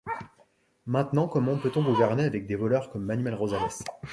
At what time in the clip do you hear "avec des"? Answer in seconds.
2.23-2.55